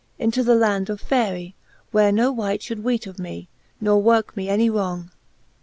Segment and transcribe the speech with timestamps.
[0.17, 1.53] Into the land of Eaericy
[1.91, 5.11] where no wight Should weet of me, nor worke me any wrong.